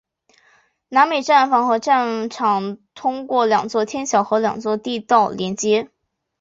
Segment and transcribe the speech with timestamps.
[0.89, 5.91] 南北站房和站场通过两座天桥和两座地道连接。